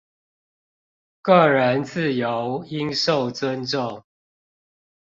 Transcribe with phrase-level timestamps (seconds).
[1.21, 4.03] 個人自由應受尊重